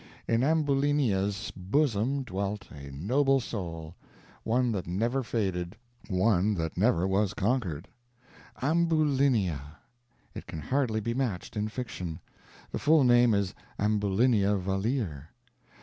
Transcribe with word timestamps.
In 0.27 0.43
Ambulinia's 0.43 1.51
bosom 1.55 2.23
dwelt 2.23 2.67
a 2.71 2.89
noble 2.91 3.39
soul 3.39 3.93
one 4.43 4.71
that 4.71 4.87
never 4.87 5.21
faded 5.21 5.75
one 6.09 6.55
that 6.55 6.75
never 6.75 7.07
was 7.07 7.35
conquered. 7.35 7.87
Ambulinia! 8.63 9.61
It 10.33 10.47
can 10.47 10.61
hardly 10.61 11.01
be 11.01 11.13
matched 11.13 11.55
in 11.55 11.67
fiction. 11.67 12.19
The 12.71 12.79
full 12.79 13.03
name 13.03 13.35
is 13.35 13.53
Ambulinia 13.77 14.55
Valeer. 14.57 15.29